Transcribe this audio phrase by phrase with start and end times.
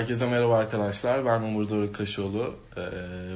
[0.00, 1.26] Herkese merhaba arkadaşlar.
[1.26, 2.56] Ben Umur Doruk Kaşoğlu.
[2.76, 2.80] Ee,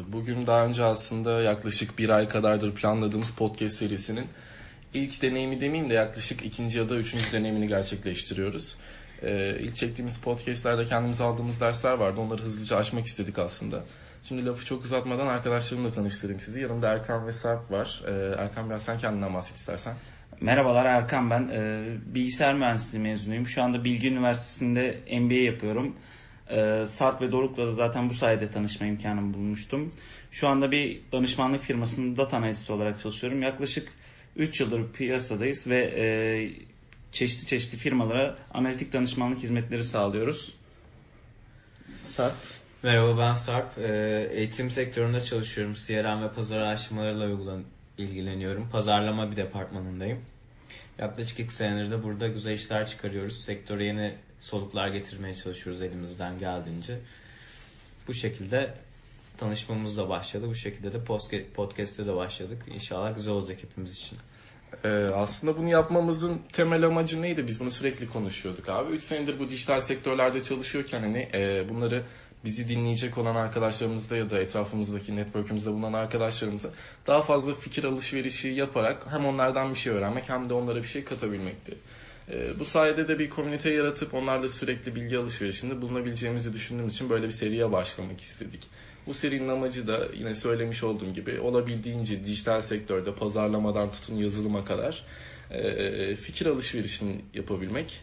[0.09, 4.27] bugün daha önce aslında yaklaşık bir ay kadardır planladığımız podcast serisinin
[4.95, 8.77] ilk deneyimi demeyeyim de yaklaşık ikinci ya da üçüncü deneyimini gerçekleştiriyoruz.
[9.23, 12.21] Ee, ilk çektiğimiz podcastlerde kendimiz aldığımız dersler vardı.
[12.21, 13.83] Onları hızlıca aşmak istedik aslında.
[14.23, 16.61] Şimdi lafı çok uzatmadan arkadaşlarımla tanıştırayım sizi.
[16.61, 18.03] Yanımda Erkan ve Sarp var.
[18.07, 19.95] Ee, Erkan biraz sen kendinden bahset istersen.
[20.41, 21.51] Merhabalar Erkan ben.
[22.15, 23.47] Bilgisayar mühendisliği mezunuyum.
[23.47, 25.95] Şu anda Bilgi Üniversitesi'nde MBA yapıyorum.
[26.51, 29.93] Ee, Sarp ve Doruk'la da zaten bu sayede tanışma imkanı bulmuştum.
[30.31, 33.43] Şu anda bir danışmanlık firmasında data analist olarak çalışıyorum.
[33.43, 33.89] Yaklaşık
[34.37, 36.05] 3 yıldır piyasadayız ve e,
[37.13, 40.55] çeşitli çeşitli firmalara analitik danışmanlık hizmetleri sağlıyoruz.
[42.07, 42.35] Sarp.
[42.83, 43.79] Merhaba ben Sarp.
[43.79, 45.75] Ee, Eğitim sektöründe çalışıyorum.
[45.75, 47.63] CRM ve pazar araştırmalarıyla uygulan
[47.99, 48.69] ilgileniyorum.
[48.73, 50.21] Pazarlama bir departmanındayım.
[50.99, 53.45] Yaklaşık iki senedir de burada güzel işler çıkarıyoruz.
[53.45, 54.15] Sektöre yeni
[54.45, 56.99] soluklar getirmeye çalışıyoruz elimizden geldiğince.
[58.09, 58.75] Bu şekilde
[59.39, 60.49] tanışmamız da başladı.
[60.49, 61.05] Bu şekilde de
[61.55, 62.63] podcast'te de başladık.
[62.75, 64.19] İnşallah güzel olacak hepimiz için.
[64.85, 67.47] Ee, aslında bunu yapmamızın temel amacı neydi?
[67.47, 68.93] Biz bunu sürekli konuşuyorduk abi.
[68.93, 72.03] 3 senedir bu dijital sektörlerde çalışıyorken hani e, bunları
[72.45, 76.71] bizi dinleyecek olan arkadaşlarımızda ya da etrafımızdaki network'ümüzde bulunan arkadaşlarımıza
[77.07, 81.05] daha fazla fikir alışverişi yaparak hem onlardan bir şey öğrenmek hem de onlara bir şey
[81.05, 81.75] katabilmekti.
[82.31, 87.27] E, bu sayede de bir komünite yaratıp onlarla sürekli bilgi alışverişinde bulunabileceğimizi düşündüğüm için böyle
[87.27, 88.61] bir seriye başlamak istedik.
[89.07, 95.05] Bu serinin amacı da yine söylemiş olduğum gibi olabildiğince dijital sektörde pazarlamadan tutun yazılıma kadar
[95.51, 98.01] e, fikir alışverişini yapabilmek.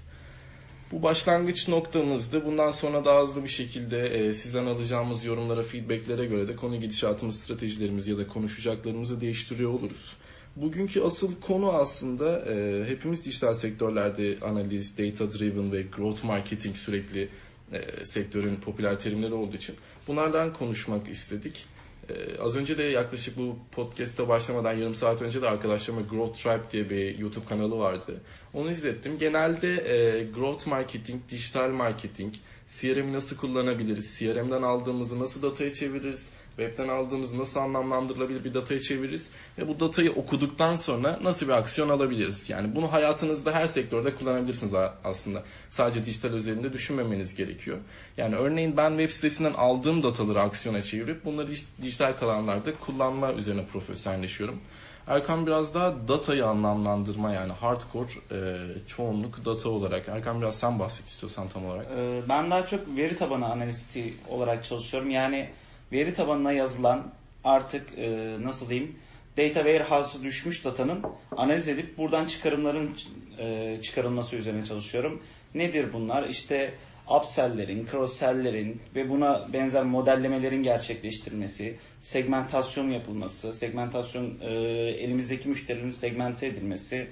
[0.91, 2.45] Bu başlangıç noktamızdı.
[2.45, 7.39] Bundan sonra daha hızlı bir şekilde e, sizden alacağımız yorumlara, feedbacklere göre de konu gidişatımız,
[7.39, 10.17] stratejilerimiz ya da konuşacaklarımızı değiştiriyor oluruz.
[10.55, 17.29] Bugünkü asıl konu aslında e, hepimiz dijital sektörlerde analiz, data driven ve growth marketing sürekli
[17.71, 19.75] e, sektörün popüler terimleri olduğu için
[20.07, 21.65] bunlardan konuşmak istedik.
[22.11, 26.71] Ee, az önce de yaklaşık bu podcast'a başlamadan yarım saat önce de arkadaşlarıma Growth Tribe
[26.71, 28.21] diye bir YouTube kanalı vardı.
[28.53, 29.17] Onu izlettim.
[29.19, 32.33] Genelde e, growth marketing, dijital marketing,
[32.69, 39.29] CRM'i nasıl kullanabiliriz, CRM'den aldığımızı nasıl dataya çeviririz, webten aldığımızı nasıl anlamlandırılabilir bir dataya çeviririz
[39.57, 42.49] ve bu datayı okuduktan sonra nasıl bir aksiyon alabiliriz.
[42.49, 44.73] Yani bunu hayatınızda her sektörde kullanabilirsiniz
[45.03, 45.43] aslında.
[45.69, 47.77] Sadece dijital özelinde düşünmemeniz gerekiyor.
[48.17, 51.47] Yani örneğin ben web sitesinden aldığım dataları aksiyona çevirip bunları
[51.81, 54.61] dijital kalanlarda kullanma üzerine profesyonelleşiyorum.
[55.07, 58.57] Erkan biraz daha datayı anlamlandırma yani hardcore e,
[58.87, 60.07] çoğunluk data olarak.
[60.07, 61.87] Erkan biraz sen bahset istiyorsan tam olarak.
[61.97, 65.09] Ee, ben daha çok veri tabanı analisti olarak çalışıyorum.
[65.09, 65.49] Yani
[65.91, 67.03] veri tabanına yazılan
[67.43, 68.95] artık e, nasıl diyeyim
[69.37, 71.03] data warehouse'a düşmüş datanın
[71.37, 72.97] analiz edip buradan çıkarımların
[73.37, 75.21] e, çıkarılması üzerine çalışıyorum.
[75.55, 76.27] Nedir bunlar?
[76.27, 76.73] İşte
[77.17, 84.51] upsell'lerin, cross-sell'lerin ve buna benzer modellemelerin gerçekleştirilmesi, segmentasyon yapılması, segmentasyon e,
[84.89, 87.07] elimizdeki müşterilerin segmente edilmesi,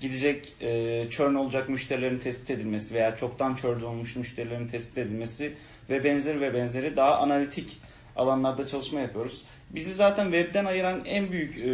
[0.00, 5.54] gidecek e, churn olacak müşterilerin tespit edilmesi veya çoktan churn olmuş müşterilerin tespit edilmesi
[5.90, 7.78] ve benzeri ve benzeri daha analitik
[8.16, 9.42] alanlarda çalışma yapıyoruz.
[9.70, 11.70] Bizi zaten webden ayıran en büyük e,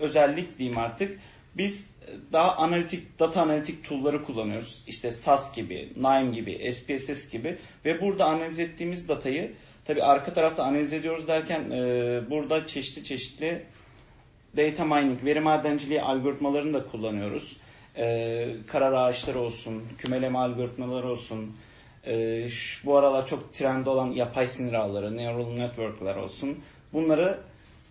[0.00, 1.18] özellik diyeyim artık.
[1.56, 1.91] Biz
[2.32, 4.84] daha analitik, data analitik tool'ları kullanıyoruz.
[4.86, 9.52] İşte SAS gibi, Nime gibi, SPSS gibi ve burada analiz ettiğimiz datayı
[9.84, 13.62] tabi arka tarafta analiz ediyoruz derken e, burada çeşitli çeşitli
[14.56, 17.56] data mining, veri madenciliği algoritmalarını da kullanıyoruz.
[17.96, 21.56] E, karar ağaçları olsun, kümeleme algoritmaları olsun,
[22.04, 26.58] e, şu, bu aralar çok trend olan yapay sinir ağları, neural network'lar olsun.
[26.92, 27.38] Bunları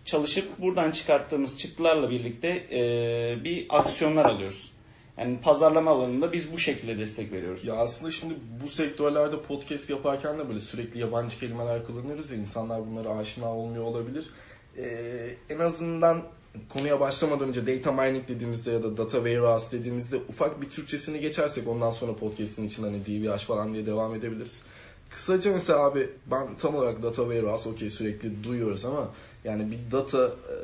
[0.04, 4.72] çalışıp buradan çıkarttığımız çıktılarla birlikte e, bir aksiyonlar alıyoruz.
[5.18, 7.64] Yani pazarlama alanında biz bu şekilde destek veriyoruz.
[7.64, 12.90] Ya aslında şimdi bu sektörlerde podcast yaparken de böyle sürekli yabancı kelimeler kullanıyoruz ya insanlar
[12.90, 14.30] bunlara aşina olmuyor olabilir.
[14.78, 16.22] Ee, en azından
[16.68, 21.68] konuya başlamadan önce data mining dediğimizde ya da data warehouse dediğimizde ufak bir Türkçesini geçersek
[21.68, 24.62] ondan sonra podcast'in için hani DVH falan diye devam edebiliriz.
[25.10, 29.10] Kısaca mesela abi ben tam olarak data warehouse okey sürekli duyuyoruz ama
[29.44, 30.56] yani bir data e,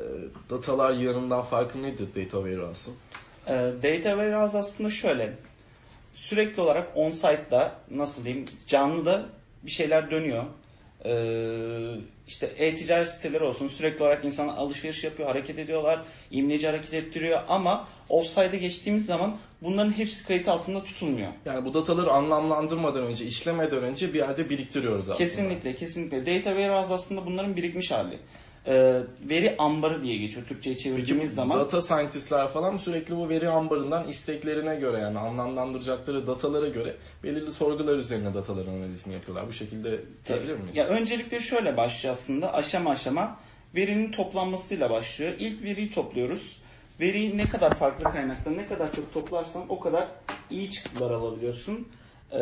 [0.49, 2.95] datalar yanından farkı nedir data warehouse'un?
[3.47, 5.33] E, data warehouse aslında şöyle.
[6.13, 9.25] Sürekli olarak on-site'da nasıl diyeyim canlıda
[9.63, 10.43] bir şeyler dönüyor.
[11.05, 11.95] Ee,
[12.27, 17.87] işte e-ticaret siteleri olsun sürekli olarak insan alışveriş yapıyor, hareket ediyorlar, imleci hareket ettiriyor ama
[18.09, 21.31] offside'e geçtiğimiz zaman bunların hepsi kayıt altında tutulmuyor.
[21.45, 25.17] Yani bu dataları anlamlandırmadan önce, işlemeden önce bir yerde biriktiriyoruz aslında.
[25.17, 26.19] Kesinlikle, kesinlikle.
[26.19, 28.19] Data warehouse aslında bunların birikmiş hali.
[28.69, 31.59] E, veri ambarı diye geçiyor Türkçe'ye Peki çevirdiğimiz zaman.
[31.59, 37.97] data scientistler falan sürekli bu veri ambarından isteklerine göre yani anlamlandıracakları datalara göre belirli sorgular
[37.97, 39.47] üzerine dataların analizini yapıyorlar.
[39.47, 40.75] Bu şekilde diyebilir miyiz?
[40.75, 43.37] Ya öncelikle şöyle başlıyor aslında aşama aşama
[43.75, 45.33] verinin toplanmasıyla başlıyor.
[45.39, 46.61] İlk veriyi topluyoruz.
[46.99, 50.07] Veriyi ne kadar farklı kaynaktan ne kadar çok toplarsan o kadar
[50.49, 51.87] iyi çıktılar alabiliyorsun.
[52.31, 52.39] Ee,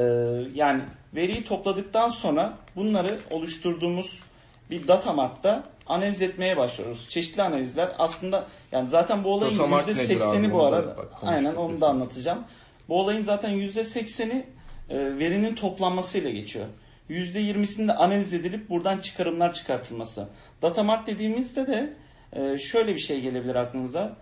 [0.55, 0.81] yani
[1.15, 4.23] veriyi topladıktan sonra bunları oluşturduğumuz
[4.69, 7.09] bir data mark'ta analiz etmeye başlıyoruz.
[7.09, 10.53] Çeşitli analizler aslında yani zaten bu olayın Data mart nedir %80'i abi?
[10.53, 10.97] bu da arada.
[10.97, 11.81] bak, aynen onu biz.
[11.81, 12.43] da anlatacağım.
[12.89, 14.45] Bu olayın zaten %80'i
[14.89, 16.65] e, verinin toplanmasıyla geçiyor.
[17.09, 20.27] %20'sinde analiz edilip buradan çıkarımlar çıkartılması.
[20.61, 21.93] Data mart dediğimizde de
[22.33, 24.15] e, şöyle bir şey gelebilir aklınıza.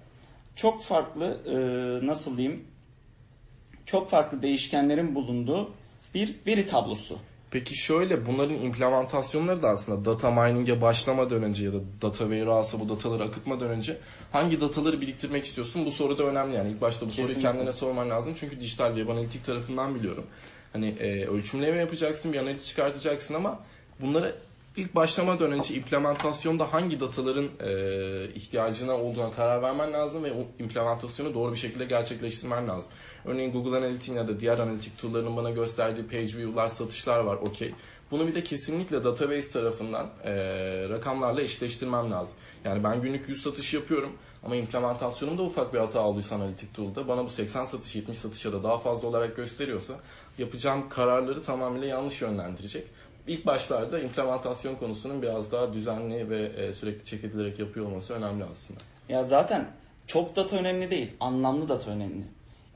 [0.56, 1.56] Çok farklı e,
[2.08, 2.68] nasıl diyeyim?
[3.86, 5.74] Çok farklı değişkenlerin bulunduğu
[6.14, 7.20] bir veri tablosu.
[7.56, 12.90] Peki şöyle bunların implementasyonları da aslında data mining'e başlamadan önce ya da data warehouse'a bu
[12.90, 13.98] dataları akıtmadan önce
[14.31, 15.86] hangi dataları biriktirmek istiyorsun?
[15.86, 16.72] Bu soru da önemli yani.
[16.72, 17.52] ilk başta bu soruyu Kesinlikle.
[17.52, 18.34] kendine sorman lazım.
[18.40, 20.24] Çünkü dijital web analitik tarafından biliyorum.
[20.74, 23.60] Hani e, ölçümleme yapacaksın, bir analiz çıkartacaksın ama
[24.02, 24.36] bunları
[24.77, 31.33] ilk başlamadan önce implementasyonda hangi dataların e, ihtiyacına olduğuna karar vermen lazım ve o implementasyonu
[31.33, 32.92] doğru bir şekilde gerçekleştirmen lazım.
[33.25, 37.74] Örneğin Google Analytics'in ya da diğer analitik tool'ların bana gösterdiği page view'lar, satışlar var okey.
[38.12, 40.33] Bunu bir de kesinlikle database tarafından e,
[40.89, 42.38] rakamlarla eşleştirmem lazım.
[42.66, 44.12] Yani ben günlük 100 satış yapıyorum
[44.44, 48.51] ama implementasyonumda ufak bir hata olduysa analitik tool'da bana bu 80 satış, 70 satış ya
[48.51, 49.94] da daha fazla olarak gösteriyorsa
[50.38, 52.88] yapacağım kararları tamamıyla yanlış yönlendirecek.
[53.27, 58.44] İlk başlarda implementasyon konusunun biraz daha düzenli ve e, sürekli check edilerek yapıyor olması önemli
[58.44, 58.80] aslında.
[59.10, 59.68] Ya zaten
[60.07, 62.24] çok data önemli değil, anlamlı data önemli.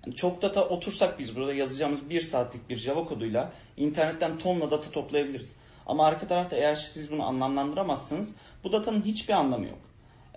[0.05, 4.91] Yani çok data otursak biz burada yazacağımız bir saatlik bir Java koduyla internetten tonla data
[4.91, 5.57] toplayabiliriz.
[5.85, 9.79] Ama arka tarafta eğer siz bunu anlamlandıramazsınız bu datanın hiçbir anlamı yok.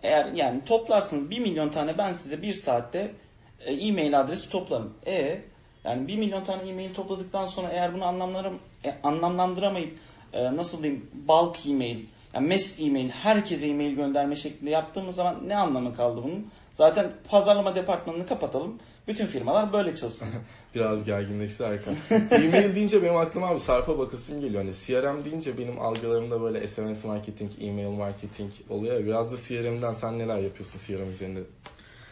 [0.02, 3.14] Eğer yani toplarsınız 1 milyon tane ben size bir saatte
[3.60, 4.94] e, e-mail adresi toplarım.
[5.06, 5.40] E
[5.84, 9.98] yani 1 milyon tane e-mail topladıktan sonra eğer bunu anlamlarım, e, anlamlandıramayıp
[10.32, 11.98] e, nasıl diyeyim bulk e-mail
[12.34, 16.46] yani mass e-mail herkese e-mail gönderme şeklinde yaptığımız zaman ne anlamı kaldı bunun?
[16.72, 18.78] Zaten pazarlama departmanını kapatalım.
[19.08, 20.28] Bütün firmalar böyle çalışsın.
[20.74, 21.94] Biraz gerginleşti Erkan.
[22.30, 24.64] E-mail deyince benim aklıma abi Sarp'a bakasım geliyor.
[24.64, 29.04] Hani CRM deyince benim algılarımda böyle SMS marketing, e-mail marketing oluyor.
[29.04, 31.40] Biraz da CRM'den sen neler yapıyorsun CRM üzerinde?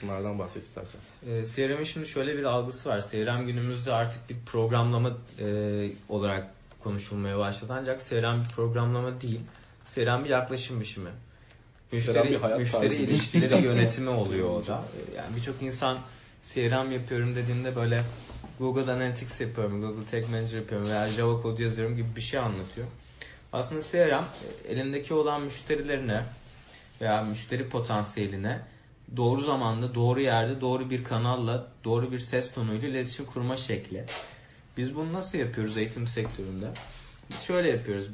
[0.02, 1.00] Bunlardan bahset istersen.
[1.26, 3.04] Ee, CRM'in şimdi şöyle bir algısı var.
[3.10, 5.46] CRM günümüzde artık bir programlama e,
[6.08, 6.50] olarak
[6.82, 7.72] konuşulmaya başladı.
[7.80, 9.40] Ancak CRM bir programlama değil.
[9.86, 11.10] CRM bir yaklaşım biçimi.
[11.92, 14.84] Müşteri, müşteri ilişkileri yönetimi oluyor o da.
[15.16, 15.98] Yani birçok insan
[16.42, 18.02] CRM yapıyorum dediğinde böyle
[18.58, 22.86] Google Analytics yapıyorum, Google Tag Manager yapıyorum veya Java kod yazıyorum gibi bir şey anlatıyor.
[23.52, 26.22] Aslında CRM e, elindeki olan müşterilerine
[27.00, 28.60] veya müşteri potansiyeline
[29.16, 34.04] doğru zamanda, doğru yerde, doğru bir kanalla, doğru bir ses tonuyla iletişim kurma şekli.
[34.80, 36.66] Biz bunu nasıl yapıyoruz eğitim sektöründe?
[37.46, 38.06] Şöyle yapıyoruz.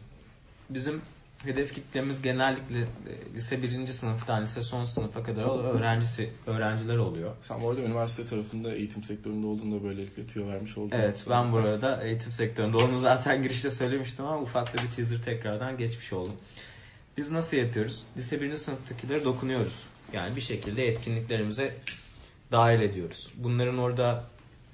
[0.71, 1.03] Bizim
[1.45, 7.33] hedef kitlemiz genellikle e, lise birinci sınıftan lise son sınıfa kadar öğrencisi öğrenciler oluyor.
[7.43, 10.91] Sen bu arada üniversite tarafında eğitim sektöründe olduğunda böylelikle tüyo vermiş oldun.
[10.97, 15.79] Evet ben burada eğitim sektöründe onu zaten girişte söylemiştim ama ufak da bir teaser tekrardan
[15.79, 16.37] geçmiş oldum.
[17.17, 18.03] Biz nasıl yapıyoruz?
[18.17, 18.57] Lise 1.
[18.57, 19.87] sınıftakileri dokunuyoruz.
[20.13, 21.75] Yani bir şekilde etkinliklerimize
[22.53, 23.31] dahil ediyoruz.
[23.37, 24.25] Bunların orada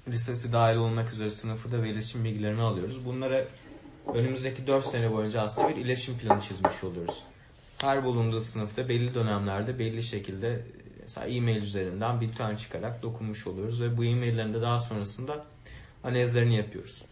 [0.07, 3.05] lisesi dahil olmak üzere sınıfı ve iletişim bilgilerini alıyoruz.
[3.05, 3.45] Bunlara
[4.13, 7.23] önümüzdeki 4 sene boyunca aslında bir iletişim planı çizmiş oluyoruz.
[7.77, 10.65] Her bulunduğu sınıfta belli dönemlerde belli şekilde
[11.01, 15.45] mesela e-mail üzerinden bir tane çıkarak dokunmuş oluyoruz ve bu e-maillerin daha sonrasında
[16.03, 17.05] analizlerini yapıyoruz.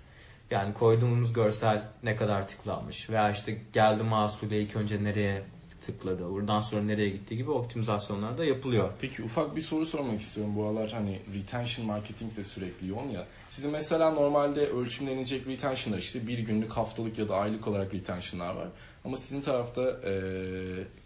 [0.52, 5.44] Yani koyduğumuz görsel ne kadar tıklanmış veya işte geldi masule ilk önce nereye
[5.82, 8.90] tıkladı, buradan sonra nereye gitti gibi optimizasyonlar da yapılıyor.
[9.02, 10.54] Peki ufak bir soru sormak istiyorum.
[10.56, 13.28] Bu aralar hani retention marketing de sürekli yoğun ya.
[13.50, 18.68] Sizin mesela normalde ölçümlenecek retention'lar işte bir günlük, haftalık ya da aylık olarak retention'lar var.
[19.06, 20.12] Ama sizin tarafta e,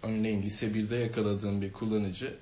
[0.04, 2.34] örneğin lise 1'de yakaladığın bir kullanıcı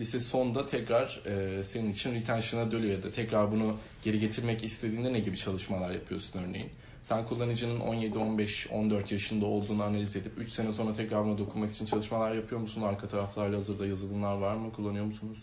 [0.00, 5.12] lise sonda tekrar e, senin için retention'a dönüyor ya da tekrar bunu geri getirmek istediğinde
[5.12, 6.70] ne gibi çalışmalar yapıyorsun örneğin?
[7.02, 11.72] Sen kullanıcının 17, 15, 14 yaşında olduğunu analiz edip 3 sene sonra tekrar buna dokunmak
[11.72, 12.82] için çalışmalar yapıyor musun?
[12.82, 14.72] Arka taraflarla hazırda yazılımlar var mı?
[14.72, 15.38] Kullanıyor musunuz?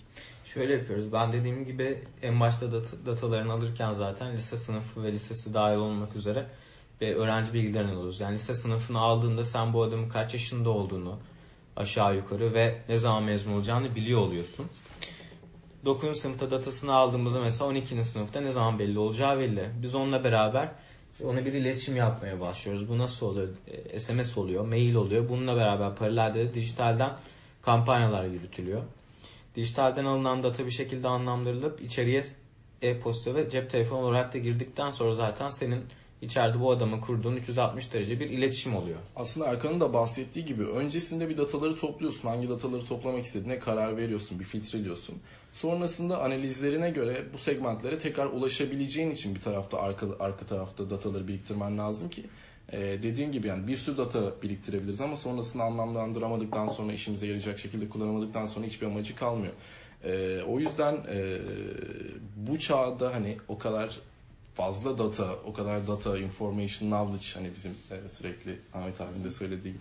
[0.46, 1.14] Şöyle yapıyoruz.
[1.14, 6.16] Ben dediğim gibi en başta dat- datalarını alırken zaten lise sınıfı ve lisesi dahil olmak
[6.16, 6.46] üzere
[7.02, 8.20] ve öğrenci bilgilerini alıyoruz.
[8.22, 11.18] Yani lise sınıfını aldığında sen bu adamın kaç yaşında olduğunu
[11.76, 14.66] aşağı yukarı ve ne zaman mezun olacağını biliyor oluyorsun.
[15.86, 16.18] 9.
[16.20, 18.04] sınıfta datasını aldığımızda mesela 12.
[18.04, 19.70] sınıfta ne zaman belli olacağı belli.
[19.82, 20.70] Biz onunla beraber
[21.24, 22.90] ona bir iletişim yapmaya başlıyoruz.
[22.90, 23.48] Bu nasıl oluyor?
[23.68, 25.30] E, SMS oluyor, mail oluyor.
[25.30, 27.12] Bununla beraber paralelde de dijitalden
[27.62, 28.82] kampanyalar yürütülüyor.
[29.56, 32.24] Dijitalden alınan data bir şekilde anlamlandırılıp içeriye
[32.82, 35.86] e-posta ve cep telefonu olarak da girdikten sonra zaten senin
[36.26, 38.98] içeride bu adamın kurduğun 360 derece bir iletişim oluyor.
[39.16, 42.28] Aslında Erkan'ın da bahsettiği gibi öncesinde bir dataları topluyorsun.
[42.30, 45.16] Hangi dataları toplamak istediğine karar veriyorsun, bir filtreliyorsun.
[45.54, 51.78] Sonrasında analizlerine göre bu segmentlere tekrar ulaşabileceğin için bir tarafta arka, arka tarafta dataları biriktirmen
[51.78, 52.24] lazım ki
[52.72, 57.90] e, dediğin gibi yani bir sürü data biriktirebiliriz ama sonrasında anlamlandıramadıktan sonra işimize yarayacak şekilde
[57.90, 59.54] kullanamadıktan sonra hiçbir amacı kalmıyor.
[60.04, 61.38] E, o yüzden e,
[62.36, 64.00] bu çağda hani o kadar
[64.56, 69.76] fazla data, o kadar data, information, knowledge hani bizim e, sürekli Ahmet abinin de söylediği.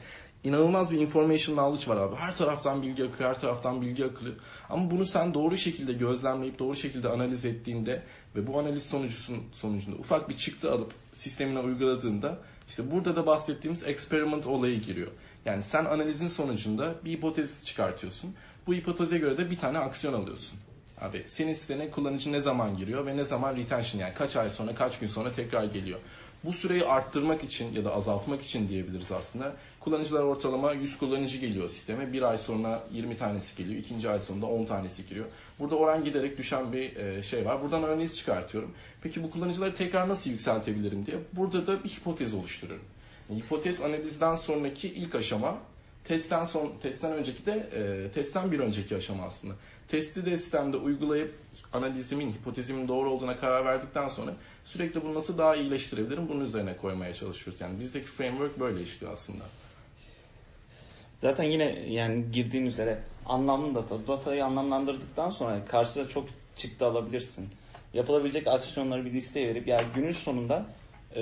[0.45, 2.17] İnanılmaz bir information knowledge var abi.
[2.17, 4.35] Her taraftan bilgi akıyor, her taraftan bilgi akıyor.
[4.71, 8.03] Ama bunu sen doğru şekilde gözlemleyip doğru şekilde analiz ettiğinde
[8.37, 12.39] ve bu analiz sonucusun sonucunda ufak bir çıktı alıp sistemine uyguladığında
[12.69, 15.11] işte burada da bahsettiğimiz experiment olayı giriyor.
[15.45, 18.35] Yani sen analizin sonucunda bir hipotez çıkartıyorsun.
[18.67, 20.59] Bu hipoteze göre de bir tane aksiyon alıyorsun.
[21.01, 24.75] Abi senin sitene kullanıcı ne zaman giriyor ve ne zaman retention yani kaç ay sonra
[24.75, 25.99] kaç gün sonra tekrar geliyor.
[26.45, 29.53] Bu süreyi arttırmak için ya da azaltmak için diyebiliriz aslında.
[29.81, 32.13] Kullanıcılar ortalama 100 kullanıcı geliyor sisteme.
[32.13, 33.81] Bir ay sonra 20 tanesi geliyor.
[33.81, 35.27] ikinci ay sonunda 10 tanesi giriyor.
[35.59, 37.63] Burada oran giderek düşen bir e, şey var.
[37.63, 38.75] Buradan analiz çıkartıyorum.
[39.03, 41.17] Peki bu kullanıcıları tekrar nasıl yükseltebilirim diye.
[41.33, 42.87] Burada da bir hipotez oluşturuyorum.
[43.31, 45.59] Hipotez analizden sonraki ilk aşama
[46.05, 49.55] testten son testten önceki de e, testten bir önceki aşama aslında.
[49.89, 51.35] Testi de sistemde uygulayıp
[51.73, 54.35] analizimin, hipotezimin doğru olduğuna karar verdikten sonra
[54.65, 57.61] sürekli bunu nasıl daha iyileştirebilirim bunun üzerine koymaya çalışıyoruz.
[57.61, 59.45] Yani bizdeki framework böyle işliyor aslında.
[61.23, 64.07] Zaten yine yani girdiğin üzere anlamlı data.
[64.09, 67.49] Datayı anlamlandırdıktan sonra karşıda çok çıktı alabilirsin.
[67.95, 70.67] Yapılabilecek aksiyonları bir listeye verip yani günün sonunda
[71.17, 71.21] e,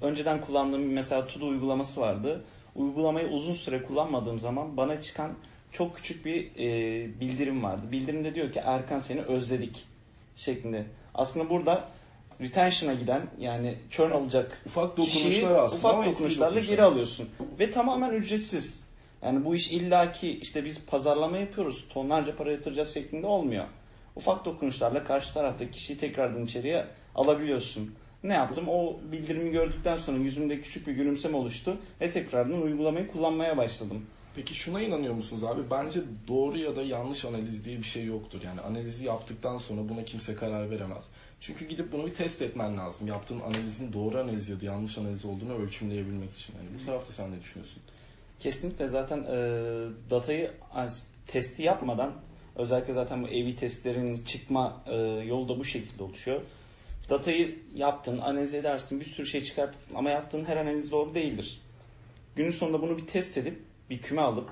[0.00, 2.44] önceden kullandığım mesela To-Do uygulaması vardı.
[2.76, 5.32] Uygulamayı uzun süre kullanmadığım zaman bana çıkan
[5.72, 7.82] çok küçük bir e, bildirim vardı.
[7.92, 9.84] Bildirimde diyor ki Erkan seni özledik
[10.36, 10.84] şeklinde.
[11.14, 11.88] Aslında burada
[12.40, 16.76] retention'a giden yani churn olacak Ufak kişiyi dokunuşlar aslında ama ufak dokunuşlarla dokunuşlar.
[16.76, 17.28] geri alıyorsun.
[17.60, 18.84] Ve tamamen ücretsiz.
[19.22, 23.64] Yani bu iş illaki işte biz pazarlama yapıyoruz, tonlarca para yatıracağız şeklinde olmuyor.
[24.16, 27.94] Ufak dokunuşlarla karşı taraftaki kişiyi tekrardan içeriye alabiliyorsun.
[28.24, 28.64] Ne yaptım?
[28.68, 34.06] O bildirimi gördükten sonra yüzümde küçük bir gülümseme oluştu ve tekrardan uygulamayı kullanmaya başladım.
[34.36, 35.60] Peki şuna inanıyor musunuz abi?
[35.70, 38.40] Bence doğru ya da yanlış analiz diye bir şey yoktur.
[38.44, 41.04] Yani analizi yaptıktan sonra buna kimse karar veremez.
[41.40, 43.06] Çünkü gidip bunu bir test etmen lazım.
[43.08, 46.54] Yaptığın analizin doğru analiz ya da yanlış analiz olduğunu ölçümleyebilmek için.
[46.56, 47.82] Yani bu tarafta sen ne düşünüyorsun?
[48.40, 49.36] Kesinlikle zaten e,
[50.10, 50.50] datayı
[51.26, 52.12] testi yapmadan
[52.56, 56.40] özellikle zaten bu AV testlerin çıkma e, yolu da bu şekilde oluşuyor.
[57.08, 61.60] Datayı yaptın, analiz edersin, bir sürü şey çıkartırsın ama yaptığın her analiz doğru değildir.
[62.36, 64.50] Günün sonunda bunu bir test edip bir küme alıp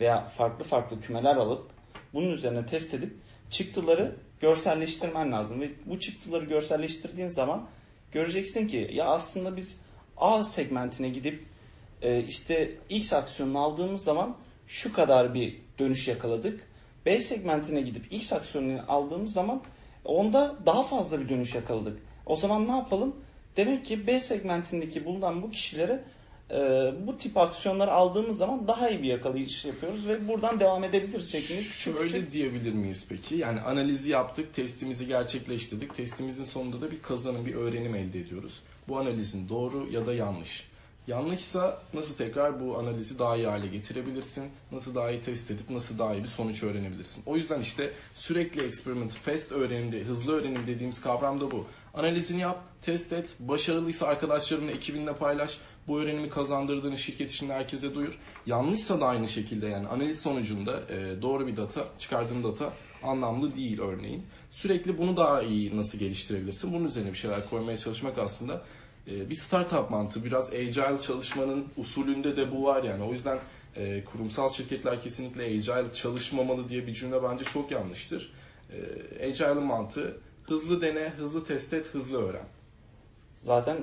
[0.00, 1.70] veya farklı farklı kümeler alıp
[2.14, 3.16] bunun üzerine test edip
[3.50, 7.68] çıktıları görselleştirmen lazım ve bu çıktıları görselleştirdiğin zaman
[8.12, 9.80] göreceksin ki ya aslında biz
[10.16, 11.44] A segmentine gidip
[12.02, 14.36] e, işte X aksiyonunu aldığımız zaman
[14.66, 16.60] şu kadar bir dönüş yakaladık.
[17.06, 19.62] B segmentine gidip X aksiyonunu aldığımız zaman
[20.06, 21.98] onda daha fazla bir dönüş yakaladık.
[22.26, 23.16] O zaman ne yapalım?
[23.56, 26.04] Demek ki B segmentindeki bulunan bu kişilere
[26.50, 26.56] e,
[27.06, 31.60] bu tip aksiyonları aldığımız zaman daha iyi bir yakalayış yapıyoruz ve buradan devam edebiliriz şeklinde
[31.60, 33.34] küçük Şöyle küçük diyebilir miyiz peki?
[33.34, 35.96] Yani analizi yaptık, testimizi gerçekleştirdik.
[35.96, 38.60] Testimizin sonunda da bir kazanım, bir öğrenim elde ediyoruz.
[38.88, 40.64] Bu analizin doğru ya da yanlış.
[41.06, 44.44] Yanlışsa nasıl tekrar bu analizi daha iyi hale getirebilirsin?
[44.72, 47.22] Nasıl daha iyi test edip nasıl daha iyi bir sonuç öğrenebilirsin?
[47.26, 51.66] O yüzden işte sürekli experiment, fast öğrenimde, hızlı öğrenim dediğimiz kavram da bu.
[51.94, 55.58] Analizini yap, test et, başarılıysa arkadaşlarınla, ekibinle paylaş.
[55.88, 58.18] Bu öğrenimi kazandırdığını şirket içinde herkese duyur.
[58.46, 62.72] Yanlışsa da aynı şekilde yani analiz sonucunda e, doğru bir data, çıkardığın data
[63.02, 64.22] anlamlı değil örneğin.
[64.50, 66.72] Sürekli bunu daha iyi nasıl geliştirebilirsin?
[66.72, 68.62] Bunun üzerine bir şeyler koymaya çalışmak aslında
[69.06, 70.24] bir startup mantığı.
[70.24, 73.04] Biraz agile çalışmanın usulünde de bu var yani.
[73.04, 73.38] O yüzden
[73.76, 78.32] e, kurumsal şirketler kesinlikle agile çalışmamalı diye bir cümle bence çok yanlıştır.
[79.20, 82.44] E, agile'ın mantığı hızlı dene, hızlı test et, hızlı öğren.
[83.34, 83.76] Zaten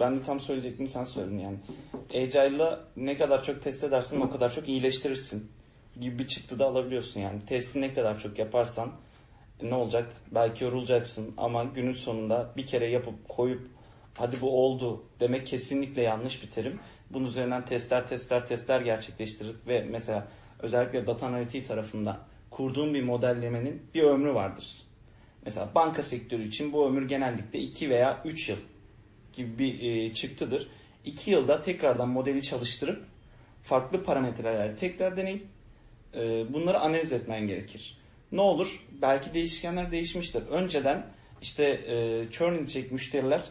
[0.00, 1.56] ben de tam söyleyecektim sen söyledin yani.
[2.10, 5.50] Agile'la ne kadar çok test edersen o kadar çok iyileştirirsin
[6.00, 7.40] gibi bir çıktı da alabiliyorsun yani.
[7.46, 8.92] Testi ne kadar çok yaparsan
[9.62, 10.12] ne olacak?
[10.34, 13.68] Belki yorulacaksın ama günün sonunda bir kere yapıp koyup
[14.14, 16.80] hadi bu oldu demek kesinlikle yanlış bir terim.
[17.10, 20.28] Bunun üzerinden testler testler testler gerçekleştirip ve mesela
[20.58, 24.82] özellikle data analitiği tarafında kurduğun bir modellemenin bir ömrü vardır.
[25.44, 28.56] Mesela banka sektörü için bu ömür genellikle 2 veya 3 yıl
[29.32, 30.68] gibi bir e, çıktıdır.
[31.04, 33.04] 2 yılda tekrardan modeli çalıştırıp
[33.62, 35.46] farklı parametreler tekrar deneyip
[36.14, 37.98] e, bunları analiz etmen gerekir.
[38.32, 38.84] Ne olur?
[39.02, 40.42] Belki değişkenler değişmiştir.
[40.42, 41.06] Önceden
[41.42, 43.42] işte e, churn edecek müşteriler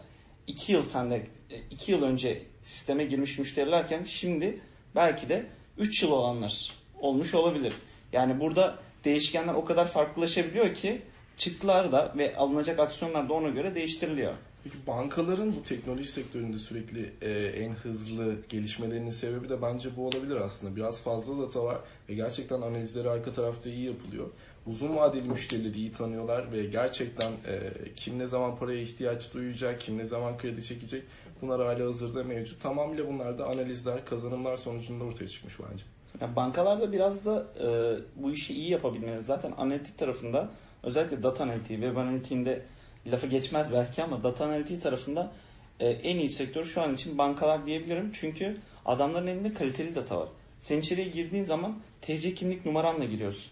[0.47, 1.23] 2 yıl sende
[1.71, 4.59] 2 yıl önce sisteme girmiş müşterilerken şimdi
[4.95, 5.45] belki de
[5.77, 7.73] 3 yıl olanlar olmuş olabilir.
[8.13, 11.01] Yani burada değişkenler o kadar farklılaşabiliyor ki
[11.37, 14.33] çıktılar da ve alınacak aksiyonlar da ona göre değiştiriliyor.
[14.63, 20.35] Peki bankaların bu teknoloji sektöründe sürekli e, en hızlı gelişmelerinin sebebi de bence bu olabilir
[20.35, 20.75] aslında.
[20.75, 21.77] Biraz fazla data var
[22.09, 24.27] ve gerçekten analizleri arka tarafta iyi yapılıyor.
[24.67, 29.97] Uzun vadeli müşterileri iyi tanıyorlar ve gerçekten e, kim ne zaman paraya ihtiyaç duyacak, kim
[29.97, 31.03] ne zaman kredi çekecek
[31.41, 32.63] bunlar hala hazırda mevcut.
[32.63, 35.83] Tamamıyla bunlar da analizler, kazanımlar sonucunda ortaya çıkmış bence.
[36.21, 37.67] Yani bankalarda biraz da e,
[38.15, 40.49] bu işi iyi yapabilmeleri zaten analitik tarafında
[40.83, 42.61] özellikle data analitiği, web analitiğinde
[43.07, 45.31] lafı geçmez belki ama data analitiği tarafında
[45.79, 48.11] e, en iyi sektör şu an için bankalar diyebilirim.
[48.13, 50.27] Çünkü adamların elinde kaliteli data var.
[50.59, 53.51] Sen içeriye girdiğin zaman TC kimlik numaranla giriyorsun.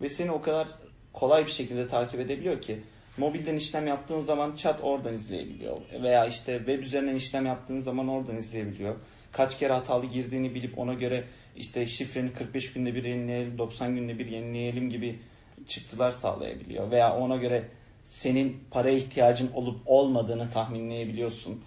[0.00, 0.68] Ve seni o kadar
[1.12, 2.80] kolay bir şekilde takip edebiliyor ki
[3.16, 5.78] mobilden işlem yaptığın zaman chat oradan izleyebiliyor.
[6.02, 8.94] Veya işte web üzerinden işlem yaptığın zaman oradan izleyebiliyor.
[9.32, 11.24] Kaç kere hatalı girdiğini bilip ona göre
[11.56, 15.18] işte şifreni 45 günde bir yenileyelim, 90 günde bir yenileyelim gibi
[15.68, 16.90] çıktılar sağlayabiliyor.
[16.90, 17.64] Veya ona göre
[18.04, 21.64] senin paraya ihtiyacın olup olmadığını tahminleyebiliyorsun.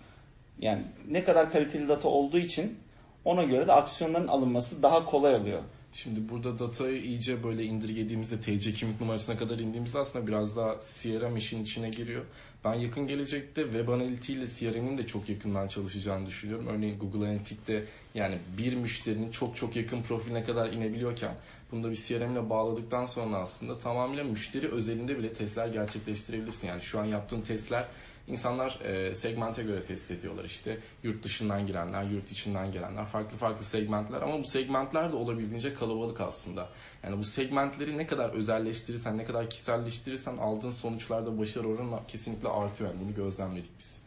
[0.59, 2.77] Yani ne kadar kaliteli data olduğu için
[3.25, 5.61] ona göre de aksiyonların alınması daha kolay oluyor.
[5.97, 11.37] Şimdi burada datayı iyice böyle indirgediğimizde TC kimlik numarasına kadar indiğimizde aslında biraz daha CRM
[11.37, 12.25] işin içine giriyor.
[12.65, 16.67] Ben yakın gelecekte web analitiği ile CRM'in de çok yakından çalışacağını düşünüyorum.
[16.67, 17.83] Örneğin Google Analytics'te
[18.15, 21.31] yani bir müşterinin çok çok yakın profiline kadar inebiliyorken
[21.71, 26.67] bunu da bir CRM ile bağladıktan sonra aslında tamamıyla müşteri özelinde bile testler gerçekleştirebilirsin.
[26.67, 27.87] Yani şu an yaptığın testler
[28.27, 33.65] insanlar e, segmente göre test ediyorlar işte yurt dışından girenler, yurt içinden gelenler, farklı farklı
[33.65, 36.69] segmentler ama bu segmentler de olabildiğince kalabalık aslında.
[37.03, 42.89] Yani bu segmentleri ne kadar özelleştirirsen, ne kadar kişiselleştirirsen aldığın sonuçlarda başarı oranı kesinlikle artıyor.
[42.89, 44.01] Yani bunu gözlemledik biz.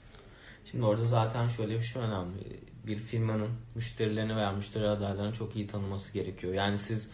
[0.70, 2.60] Şimdi orada zaten şöyle bir şey önemli.
[2.86, 6.54] Bir firmanın müşterilerini veya müşteri adaylarını çok iyi tanıması gerekiyor.
[6.54, 7.08] Yani siz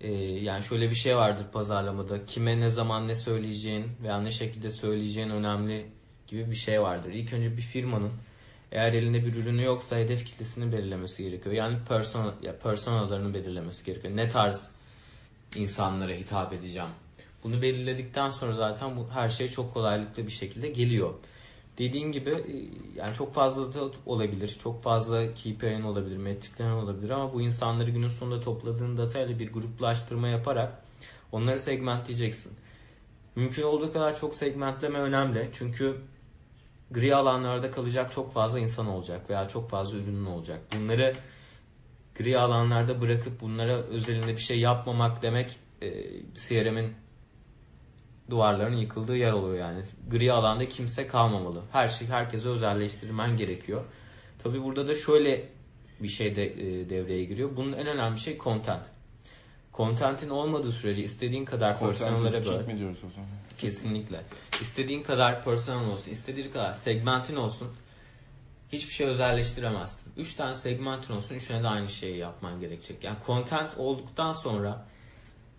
[0.00, 2.26] e, yani şöyle bir şey vardır pazarlamada.
[2.26, 5.86] Kime ne zaman ne söyleyeceğin veya ne şekilde söyleyeceğin önemli
[6.26, 7.10] gibi bir şey vardır.
[7.10, 8.12] İlk önce bir firmanın
[8.72, 11.54] eğer elinde bir ürünü yoksa hedef kitlesini belirlemesi gerekiyor.
[11.54, 14.16] Yani persona, ya personalarını belirlemesi gerekiyor.
[14.16, 14.70] Ne tarz
[15.54, 16.88] insanlara hitap edeceğim.
[17.44, 21.14] Bunu belirledikten sonra zaten bu her şey çok kolaylıkla bir şekilde geliyor.
[21.78, 22.54] Dediğin gibi e,
[22.96, 24.58] yani çok fazla da olabilir.
[24.62, 29.52] Çok fazla KPI'nin olabilir, metriklerin olabilir ama bu insanları günün sonunda topladığın data ile bir
[29.52, 30.82] gruplaştırma yaparak
[31.32, 32.52] onları segmentleyeceksin.
[33.36, 35.50] Mümkün olduğu kadar çok segmentleme önemli.
[35.52, 35.96] Çünkü
[36.90, 40.60] gri alanlarda kalacak çok fazla insan olacak veya çok fazla ürünün olacak.
[40.76, 41.14] Bunları
[42.18, 45.90] gri alanlarda bırakıp bunlara özelinde bir şey yapmamak demek e,
[46.36, 47.01] CRM'in
[48.32, 49.82] duvarların yıkıldığı yer oluyor yani.
[50.10, 51.62] Gri alanda kimse kalmamalı.
[51.72, 53.84] Her şey herkese özelleştirmen gerekiyor.
[54.42, 55.48] Tabi burada da şöyle
[56.00, 57.50] bir şey de e, devreye giriyor.
[57.56, 58.86] Bunun en önemli şey content.
[59.74, 62.66] Content'in olmadığı sürece istediğin kadar personelere böl.
[62.66, 63.30] mi diyoruz o zaman?
[63.58, 64.20] Kesinlikle.
[64.60, 67.68] İstediğin kadar personel olsun, istediğin kadar segmentin olsun.
[68.72, 70.12] Hiçbir şey özelleştiremezsin.
[70.16, 73.04] Üç tane segmentin olsun, üçüne de aynı şeyi yapman gerekecek.
[73.04, 74.86] Yani content olduktan sonra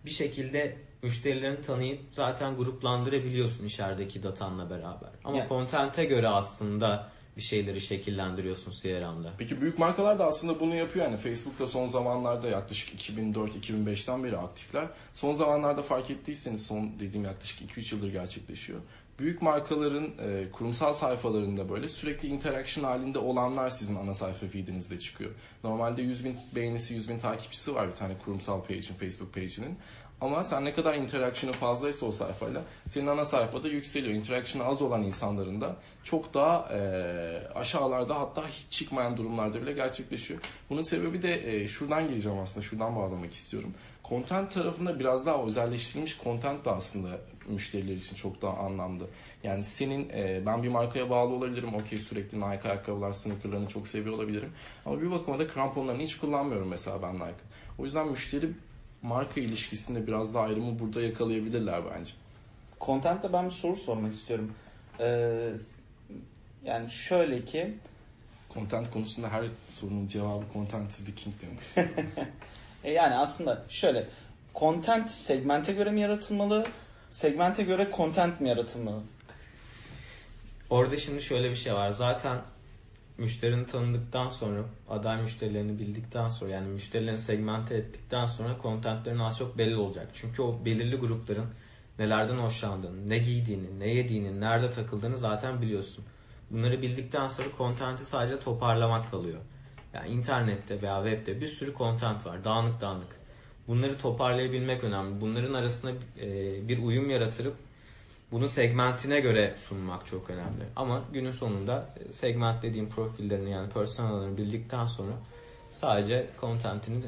[0.06, 5.10] bir şekilde müşterilerini tanıyıp zaten gruplandırabiliyorsun içerideki datanla beraber.
[5.24, 9.28] Ama Yani- content'e göre aslında bir şeyleri şekillendiriyorsun CRM'de.
[9.38, 14.88] Peki büyük markalar da aslında bunu yapıyor yani Facebook'ta son zamanlarda yaklaşık 2004-2005'ten beri aktifler.
[15.14, 18.80] Son zamanlarda fark ettiyseniz son dediğim yaklaşık 2-3 yıldır gerçekleşiyor.
[19.20, 25.32] Büyük markaların e, kurumsal sayfalarında böyle sürekli interaction halinde olanlar sizin ana sayfa feedinizde çıkıyor.
[25.64, 29.78] Normalde 100 bin beğenisi 100 bin takipçisi var bir tane kurumsal page'in, Facebook page'inin.
[30.24, 34.14] Ama sen ne kadar interaction'ı fazlaysa o sayfayla senin ana sayfada yükseliyor.
[34.14, 36.80] Interaction'ı az olan insanların da çok daha e,
[37.56, 40.40] aşağılarda hatta hiç çıkmayan durumlarda bile gerçekleşiyor.
[40.70, 43.74] Bunun sebebi de e, şuradan geleceğim aslında şuradan bağlamak istiyorum.
[44.10, 47.10] Content tarafında biraz daha özelleştirilmiş content da aslında
[47.48, 49.08] müşteriler için çok daha anlamlı.
[49.44, 51.74] Yani senin e, ben bir markaya bağlı olabilirim.
[51.76, 54.50] Okey sürekli Nike ayakkabılar, sneakerlarını çok seviyor olabilirim.
[54.86, 57.44] Ama bir bakıma da kramponlarını hiç kullanmıyorum mesela ben Nike.
[57.80, 58.50] O yüzden müşteri
[59.04, 62.12] marka ilişkisinde biraz daha ayrımı burada yakalayabilirler bence.
[62.82, 64.54] Content'te ben bir soru sormak istiyorum.
[65.00, 65.50] Ee,
[66.66, 67.74] yani şöyle ki
[68.54, 71.90] Content konusunda her sorunun cevabı content is the king demiş.
[72.84, 74.04] e, yani aslında şöyle
[74.56, 76.66] content segmente göre mi yaratılmalı?
[77.10, 79.02] Segmente göre content mi yaratılmalı?
[80.70, 81.92] Orada şimdi şöyle bir şey var.
[81.92, 82.38] Zaten
[83.24, 89.58] müşterini tanıdıktan sonra, aday müşterilerini bildikten sonra yani müşterilerini segmente ettikten sonra kontentlerin az çok
[89.58, 90.08] belli olacak.
[90.14, 91.46] Çünkü o belirli grupların
[92.00, 96.06] nelerden hoşlandığını, ne giydiğini, ne yediğini, nerede takıldığını zaten biliyorsun.
[96.52, 99.40] Bunları bildikten sonra kontenti sadece toparlamak kalıyor.
[99.94, 102.44] Yani internette veya webde bir sürü kontent var.
[102.44, 103.16] Dağınık dağınık.
[103.68, 105.22] Bunları toparlayabilmek önemli.
[105.22, 106.28] Bunların arasında e,
[106.68, 107.56] bir uyum yaratırıp
[108.34, 110.64] bunu segmentine göre sunmak çok önemli.
[110.76, 115.12] Ama günün sonunda e, segmentlediğim profillerini yani personalarını bildikten sonra
[115.72, 117.04] sadece contentini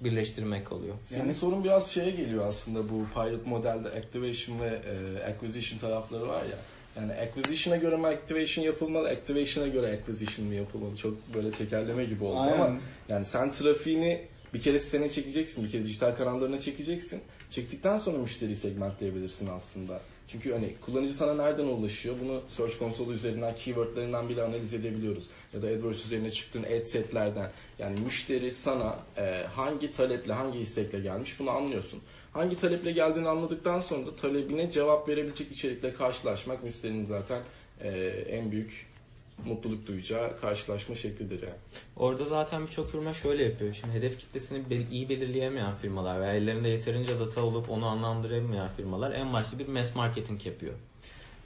[0.00, 0.94] birleştirmek kalıyor.
[1.04, 6.42] Senin sorun biraz şeye geliyor aslında bu pilot modelde activation ve e, acquisition tarafları var
[6.42, 6.58] ya.
[6.96, 10.96] Yani acquisition'a göre mi activation yapılmalı, activation'a göre acquisition mi yapılmalı?
[10.96, 12.54] Çok böyle tekerleme gibi oldu Aynen.
[12.54, 12.76] ama
[13.08, 14.22] yani sen trafiğini
[14.54, 17.20] bir kere sitene çekeceksin, bir kere dijital kanallarına çekeceksin.
[17.50, 20.00] Çektikten sonra müşteriyi segmentleyebilirsin aslında.
[20.32, 22.14] Çünkü hani kullanıcı sana nereden ulaşıyor?
[22.24, 25.28] Bunu Search Console üzerinden, keywordlerinden bile analiz edebiliyoruz.
[25.54, 27.50] Ya da AdWords üzerine çıktığın ad setlerden.
[27.78, 32.00] Yani müşteri sana e, hangi taleple, hangi istekle gelmiş bunu anlıyorsun.
[32.32, 37.42] Hangi taleple geldiğini anladıktan sonra da talebine cevap verebilecek içerikle karşılaşmak müşterinin zaten
[37.80, 37.88] e,
[38.28, 38.89] en büyük
[39.46, 41.54] mutluluk duyacağı karşılaşma şeklidir yani.
[41.96, 43.74] Orada zaten birçok firma şöyle yapıyor.
[43.74, 49.12] Şimdi hedef kitlesini bel- iyi belirleyemeyen firmalar veya ellerinde yeterince data olup onu anlamlandıramayan firmalar
[49.12, 50.74] en başta bir mass marketing yapıyor.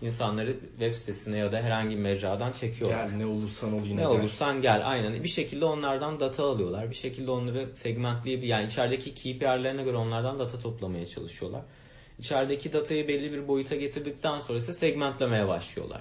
[0.03, 3.07] İnsanları web sitesine ya da herhangi bir mecradan çekiyorlar.
[3.09, 4.07] Gel ne olursan ol yine Ne gel.
[4.11, 5.25] olursan gel aynen.
[5.25, 6.91] Bir şekilde onlardan data alıyorlar.
[6.91, 11.63] Bir şekilde onları segmentleyip yani içerideki KPI'lerine göre onlardan data toplamaya çalışıyorlar.
[12.19, 16.01] İçerideki datayı belli bir boyuta getirdikten sonra ise segmentlemeye başlıyorlar.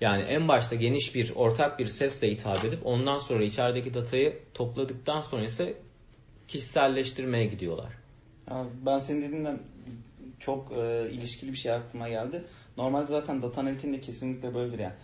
[0.00, 5.20] Yani en başta geniş bir ortak bir sesle hitap edip ondan sonra içerideki datayı topladıktan
[5.20, 5.74] sonra ise
[6.48, 7.92] kişiselleştirmeye gidiyorlar.
[8.86, 9.58] Ben senin dediğinden
[10.40, 12.42] çok e, ilişkili bir şey aklıma geldi.
[12.76, 14.94] Normalde zaten data analitiğinde kesinlikle böyledir yani.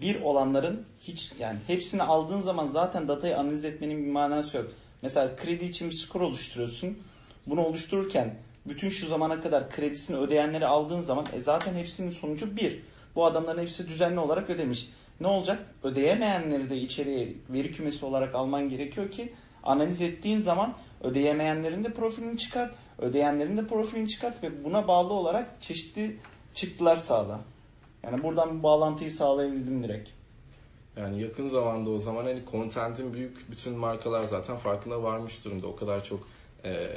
[0.00, 4.70] Bir olanların hiç yani hepsini aldığın zaman zaten datayı analiz etmenin bir manası yok.
[5.02, 6.98] Mesela kredi için bir skor oluşturuyorsun.
[7.46, 8.34] Bunu oluştururken
[8.66, 12.82] bütün şu zamana kadar kredisini ödeyenleri aldığın zaman e zaten hepsinin sonucu bir.
[13.16, 14.90] Bu adamların hepsi düzenli olarak ödemiş.
[15.20, 15.74] Ne olacak?
[15.82, 22.38] Ödeyemeyenleri de içeriye veri kümesi olarak alman gerekiyor ki analiz ettiğin zaman ödeyemeyenlerin de profilini
[22.38, 26.18] çıkart, ödeyenlerin de profilini çıkart ve buna bağlı olarak çeşitli
[26.54, 27.40] çıktılar sağla.
[28.02, 30.10] Yani buradan bir bağlantıyı sağlayabildim direkt.
[30.96, 35.66] Yani yakın zamanda o zaman hani contentin büyük bütün markalar zaten farkına varmış durumda.
[35.66, 36.28] O kadar çok
[36.64, 36.88] e,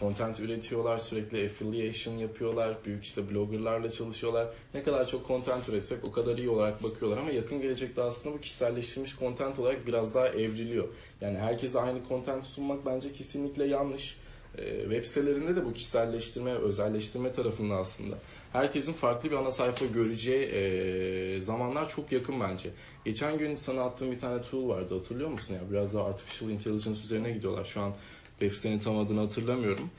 [0.00, 4.48] content üretiyorlar, sürekli affiliation yapıyorlar, büyük işte bloggerlarla çalışıyorlar.
[4.74, 8.40] Ne kadar çok content üretsek o kadar iyi olarak bakıyorlar ama yakın gelecekte aslında bu
[8.40, 10.88] kişiselleştirilmiş content olarak biraz daha evriliyor.
[11.20, 14.16] Yani herkese aynı content sunmak bence kesinlikle yanlış.
[14.58, 18.18] E, web sitelerinde de bu kişiselleştirme, özelleştirme tarafında aslında.
[18.52, 22.70] Herkesin farklı bir ana sayfa göreceği e, zamanlar çok yakın bence.
[23.04, 25.54] Geçen gün sana attığım bir tane tool vardı hatırlıyor musun?
[25.54, 27.64] ya Biraz daha artificial intelligence üzerine gidiyorlar.
[27.64, 27.92] Şu an
[28.42, 29.90] web sitenin tam adını hatırlamıyorum.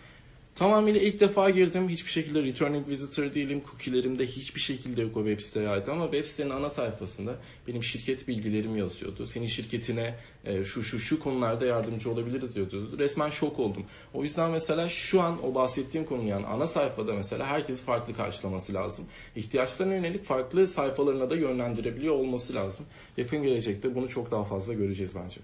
[0.56, 1.90] Tamamıyla ilk defa girdim.
[1.90, 3.62] Hiçbir şekilde returning visitor değilim.
[3.72, 7.36] Cookie'lerimde hiçbir şekilde yok o web siteye ait ama web sitenin ana sayfasında
[7.68, 9.26] benim şirket bilgilerim yazıyordu.
[9.26, 12.98] Senin şirketine e, şu şu şu konularda yardımcı olabiliriz diyordu.
[12.98, 13.84] Resmen şok oldum.
[14.14, 18.74] O yüzden mesela şu an o bahsettiğim konu yani ana sayfada mesela herkes farklı karşılaması
[18.74, 19.06] lazım.
[19.36, 22.86] İhtiyaçlarına yönelik farklı sayfalarına da yönlendirebiliyor olması lazım.
[23.18, 25.42] Yakın gelecekte bunu çok daha fazla göreceğiz bence.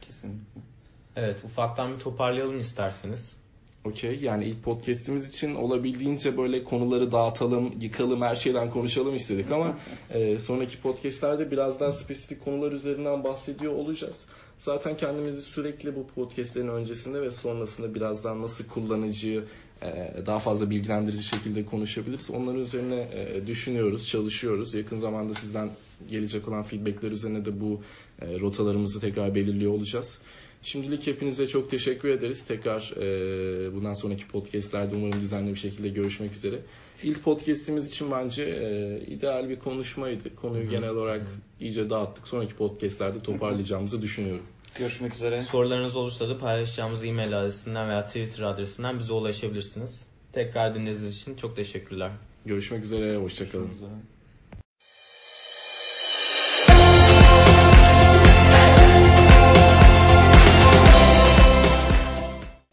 [0.00, 0.71] Kesinlikle.
[1.16, 3.36] Evet ufaktan bir toparlayalım isterseniz.
[3.84, 9.78] Okey yani ilk podcast'imiz için olabildiğince böyle konuları dağıtalım, yıkalım, her şeyden konuşalım istedik ama
[10.10, 14.26] e, sonraki podcast'lerde biraz daha spesifik konular üzerinden bahsediyor olacağız.
[14.58, 19.44] Zaten kendimizi sürekli bu podcast'lerin öncesinde ve sonrasında biraz daha nasıl kullanıcıyı
[19.82, 22.30] e, daha fazla bilgilendirici şekilde konuşabiliriz.
[22.30, 24.74] Onların üzerine e, düşünüyoruz, çalışıyoruz.
[24.74, 25.70] Yakın zamanda sizden
[26.10, 27.80] gelecek olan feedbackler üzerine de bu
[28.20, 30.20] e, rotalarımızı tekrar belirliyor olacağız.
[30.62, 32.46] Şimdilik hepinize çok teşekkür ederiz.
[32.46, 36.58] Tekrar e, bundan sonraki podcastlerde umarım düzenli bir şekilde görüşmek üzere.
[37.02, 40.34] İlk podcastimiz için bence e, ideal bir konuşmaydı.
[40.36, 41.22] Konuyu genel olarak
[41.60, 42.28] iyice dağıttık.
[42.28, 44.46] Sonraki podcastlerde toparlayacağımızı düşünüyorum.
[44.78, 45.42] Görüşmek üzere.
[45.42, 50.04] Sorularınız olursa da paylaşacağımız e-mail adresinden veya Twitter adresinden bize ulaşabilirsiniz.
[50.32, 52.10] Tekrar dinlediğiniz için çok teşekkürler.
[52.46, 53.64] Görüşmek üzere, hoşçakalın.
[53.64, 54.11] Görüşmek üzere.